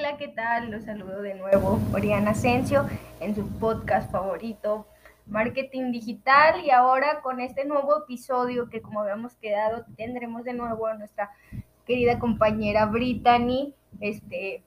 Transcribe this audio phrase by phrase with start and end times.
[0.00, 0.70] Hola, ¿qué tal?
[0.70, 2.88] Los saludo de nuevo, Oriana Asensio,
[3.20, 4.86] en su podcast favorito,
[5.26, 6.64] Marketing Digital.
[6.64, 11.32] Y ahora con este nuevo episodio que como habíamos quedado, tendremos de nuevo a nuestra
[11.84, 13.74] querida compañera Brittany.
[14.00, 14.62] Este,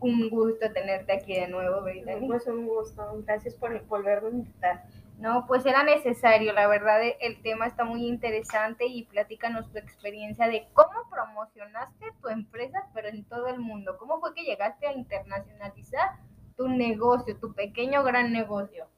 [0.00, 2.26] un gusto tenerte aquí de nuevo, Brittany.
[2.26, 4.84] Pues un gusto, gracias por volverme a invitar.
[5.18, 10.46] No, pues era necesario, la verdad el tema está muy interesante y platícanos tu experiencia
[10.46, 13.96] de cómo promocionaste tu empresa, pero en todo el mundo.
[13.98, 16.18] ¿Cómo fue que llegaste a internacionalizar
[16.54, 18.88] tu negocio, tu pequeño gran negocio?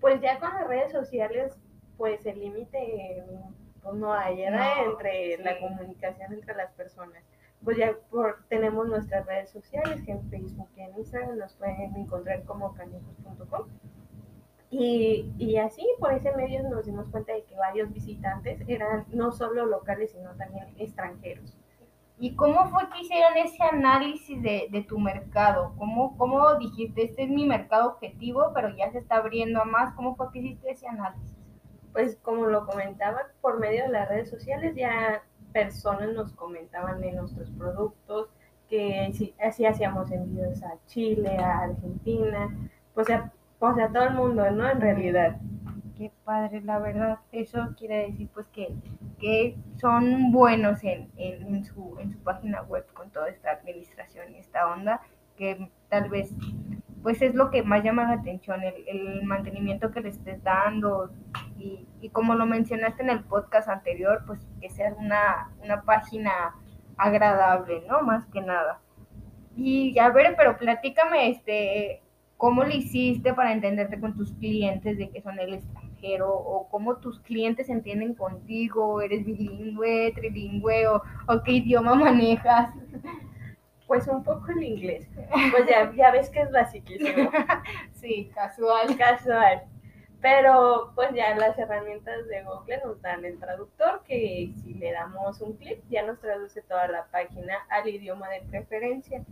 [0.00, 1.54] Pues ya con las redes sociales,
[1.98, 3.22] pues el límite
[3.82, 7.22] pues no hay, era entre la comunicación entre las personas.
[7.62, 11.94] Pues ya por, tenemos nuestras redes sociales, que en Facebook y en Instagram nos pueden
[11.96, 13.68] encontrar como canijos.com
[14.76, 19.30] y, y, así, por ese medio nos dimos cuenta de que varios visitantes eran no
[19.30, 21.56] solo locales, sino también extranjeros.
[22.18, 25.74] ¿Y cómo fue que hicieron ese análisis de, de tu mercado?
[25.78, 29.94] ¿Cómo, ¿Cómo dijiste, este es mi mercado objetivo, pero ya se está abriendo a más?
[29.94, 31.36] ¿Cómo fue que hiciste ese análisis?
[31.92, 37.12] Pues como lo comentaba, por medio de las redes sociales ya personas nos comentaban de
[37.12, 38.28] nuestros productos,
[38.68, 42.48] que así hacíamos envíos a Chile, a Argentina,
[42.92, 43.06] pues
[43.64, 44.68] o sea, todo el mundo, ¿no?
[44.68, 45.36] En realidad.
[45.96, 47.18] Qué padre, la verdad.
[47.32, 48.74] Eso quiere decir pues que,
[49.18, 54.38] que son buenos en, en, su, en su página web con toda esta administración y
[54.38, 55.00] esta onda,
[55.36, 56.34] que tal vez
[57.04, 61.10] pues es lo que más llama la atención, el, el mantenimiento que le estés dando
[61.58, 66.54] y, y, como lo mencionaste en el podcast anterior, pues que sea una, una página
[66.96, 68.00] agradable, ¿no?
[68.00, 68.80] Más que nada.
[69.54, 72.00] Y a ver, pero platícame, este,
[72.44, 76.30] ¿Cómo lo hiciste para entenderte con tus clientes de que son el extranjero?
[76.30, 79.00] ¿O cómo tus clientes entienden contigo?
[79.00, 81.02] ¿Eres bilingüe, trilingüe o,
[81.42, 82.68] qué idioma manejas?
[83.86, 85.08] Pues un poco el inglés.
[85.52, 87.30] Pues ya, ya ves que es basiquísimo.
[87.92, 88.94] sí, casual.
[88.96, 89.62] Casual.
[90.20, 95.40] Pero pues ya las herramientas de Google nos dan el traductor que si le damos
[95.40, 99.22] un clic ya nos traduce toda la página al idioma de preferencia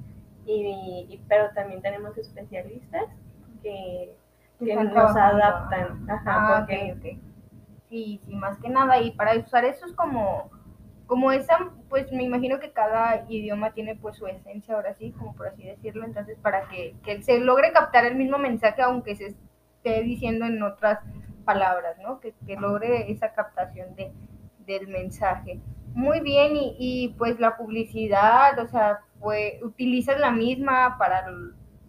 [0.46, 3.04] y, pero también tenemos especialistas
[3.62, 4.14] que,
[4.60, 6.08] nos adaptan.
[6.08, 7.18] Ajá, ah, porque...
[7.88, 8.98] Sí, sí, más que nada.
[9.00, 10.50] Y para usar eso es como,
[11.06, 15.34] como esa, pues me imagino que cada idioma tiene pues su esencia, ahora sí, como
[15.34, 16.04] por así decirlo.
[16.06, 20.62] Entonces, para que, que se logre captar el mismo mensaje, aunque se esté diciendo en
[20.62, 21.00] otras
[21.44, 22.18] palabras, ¿no?
[22.20, 24.10] Que, que logre esa captación de,
[24.60, 25.60] del mensaje.
[25.92, 31.24] Muy bien, y, y pues la publicidad, o sea, pues, utilizas la misma para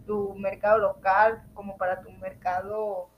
[0.06, 3.08] tu mercado local como para tu mercado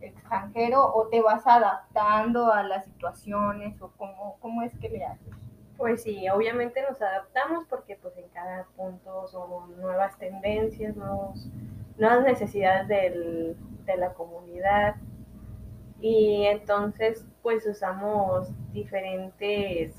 [0.00, 5.34] extranjero o te vas adaptando a las situaciones o cómo, cómo es que le haces?
[5.76, 11.48] Pues sí, obviamente nos adaptamos porque pues en cada punto son nuevas tendencias, nuevos,
[11.98, 14.96] nuevas necesidades del, de la comunidad
[16.00, 19.96] y entonces pues usamos diferentes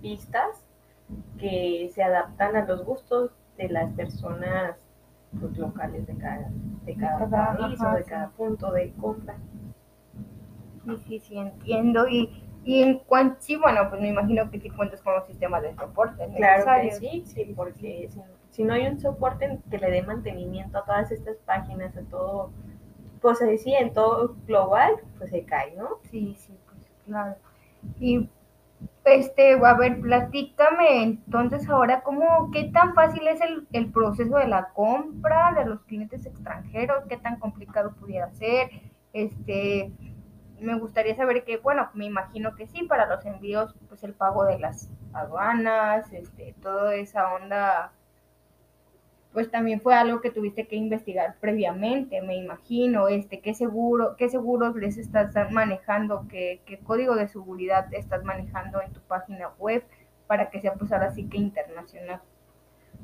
[0.00, 0.64] vistas
[1.38, 4.76] que se adaptan a los gustos de las personas
[5.38, 6.50] pues, locales de cada,
[6.84, 9.36] de cada país o de cada punto de compra.
[10.84, 12.08] Sí, sí, sí, entiendo.
[12.08, 15.62] Y, y en cuanto, sí, bueno, pues me imagino que sí cuentas con los sistemas
[15.62, 16.28] de soporte.
[16.36, 18.20] Claro que sí, sí, porque si,
[18.50, 22.50] si, no hay un soporte que le dé mantenimiento a todas estas páginas, a todo,
[23.20, 25.98] pues sí, en todo global, pues se cae, ¿no?
[26.10, 27.36] Sí, sí, pues claro.
[27.98, 28.28] Y
[29.04, 34.46] este, a ver, platícame entonces ahora, ¿cómo, qué tan fácil es el, el, proceso de
[34.46, 37.04] la compra de los clientes extranjeros?
[37.08, 38.70] ¿Qué tan complicado pudiera ser?
[39.12, 39.92] Este,
[40.60, 44.44] me gustaría saber que, bueno, me imagino que sí, para los envíos, pues el pago
[44.44, 47.92] de las aduanas, este, toda esa onda
[49.32, 54.28] pues también fue algo que tuviste que investigar previamente, me imagino, este, qué seguro, qué
[54.28, 59.82] seguros les estás manejando, qué, qué código de seguridad estás manejando en tu página web
[60.26, 62.20] para que sea pues ahora sí que internacional.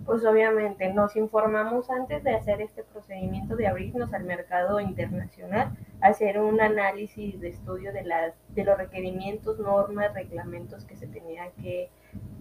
[0.04, 6.38] Pues obviamente nos informamos antes de hacer este procedimiento de abrirnos al mercado internacional, hacer
[6.38, 11.90] un análisis de estudio de, las, de los requerimientos, normas, reglamentos que se tenía que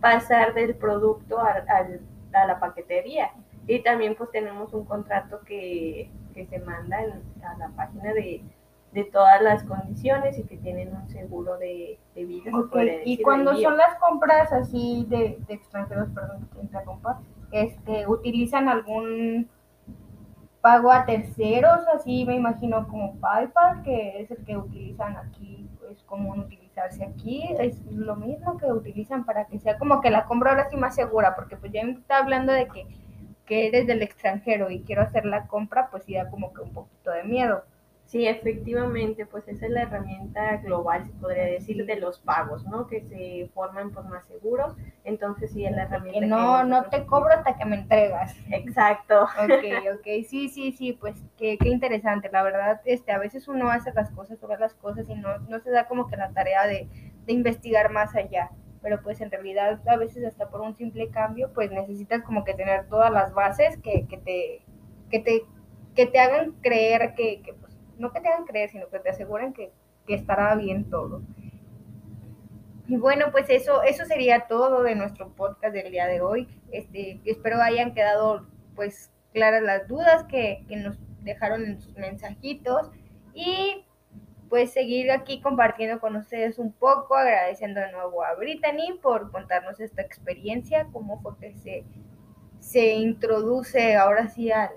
[0.02, 3.32] pasar del producto a la paquetería
[3.68, 8.44] y también pues tenemos un contrato que, se manda a la página de,
[9.12, 12.52] todas las condiciones y que tienen un seguro de, vida.
[13.06, 17.20] Y cuando son las compras así de, extranjeros, perdón que interrumpa,
[17.52, 19.50] este, ¿utilizan algún
[20.62, 21.80] pago a terceros?
[21.94, 27.44] Así me imagino como PayPal, que es el que utilizan aquí, es común utilizarse aquí,
[27.60, 30.96] es lo mismo que utilizan para que sea como que la compra ahora sí más
[30.96, 32.88] segura, porque pues ya está hablando de que
[33.48, 36.74] que eres del extranjero y quiero hacer la compra, pues sí da como que un
[36.74, 37.64] poquito de miedo.
[38.08, 42.88] Sí, efectivamente, pues esa es la herramienta global, se podría decir, de los pagos, ¿no?
[42.88, 44.78] Que se forman por más seguros.
[45.04, 46.20] Entonces sí es la herramienta.
[46.22, 48.34] Que no, no te cobro hasta que me entregas.
[48.50, 49.24] Exacto.
[49.24, 49.64] Ok,
[50.00, 52.30] ok, sí, sí, sí, pues qué, qué interesante.
[52.32, 55.60] La verdad, este, a veces uno hace las cosas, sobre las cosas y no, no
[55.60, 56.88] se da como que la tarea de,
[57.26, 58.52] de investigar más allá.
[58.82, 62.54] Pero pues en realidad a veces hasta por un simple cambio, pues necesitas como que
[62.54, 64.62] tener todas las bases que, que te,
[65.10, 65.42] que te,
[65.96, 69.10] que te hagan creer que, que pues, no que te hagan creer, sino que te
[69.10, 69.72] aseguren que,
[70.06, 71.22] que estará bien todo.
[72.88, 76.48] Y bueno, pues eso, eso sería todo de nuestro podcast del día de hoy.
[76.72, 82.90] Este, espero hayan quedado pues claras las dudas que, que nos dejaron en sus mensajitos
[83.34, 83.86] y
[84.50, 89.80] pues seguir aquí compartiendo con ustedes un poco, agradeciendo de nuevo a Brittany por contarnos
[89.80, 91.84] esta experiencia, cómo fue que se,
[92.60, 94.72] se introduce ahora sí al,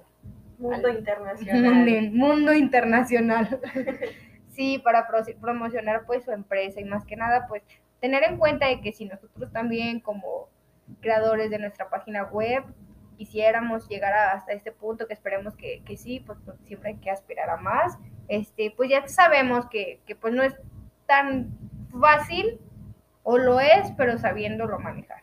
[0.58, 2.10] Mundo al internacional.
[2.12, 3.60] mundo, internacional.
[4.50, 7.62] sí, para pro- promocionar pues su empresa y más que nada pues
[8.00, 10.48] tener en cuenta de que si nosotros también como
[11.00, 12.64] creadores de nuestra página web
[13.16, 16.96] quisiéramos llegar a- hasta este punto, que esperemos que, que sí, pues, pues, siempre hay
[16.96, 17.98] que aspirar a más,
[18.30, 20.54] este, pues ya sabemos que, que pues no es
[21.06, 21.50] tan
[22.00, 22.60] fácil,
[23.24, 25.22] o lo es, pero sabiéndolo manejar.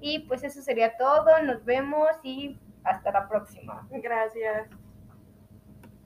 [0.00, 3.88] Y pues eso sería todo, nos vemos y hasta la próxima.
[3.90, 4.68] Gracias.